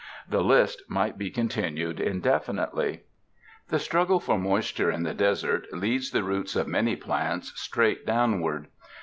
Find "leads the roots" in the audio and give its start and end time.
5.71-6.55